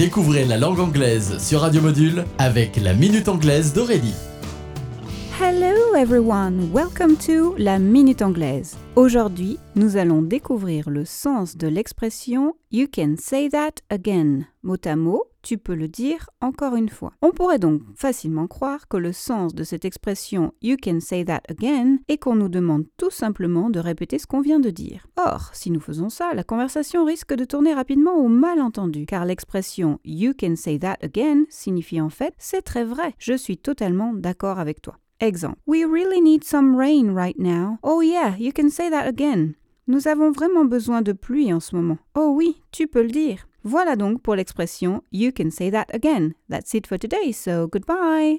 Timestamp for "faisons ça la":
25.80-26.44